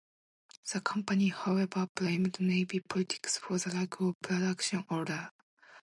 [0.73, 5.29] The company, however, blamed Navy politics for the lack of a production order.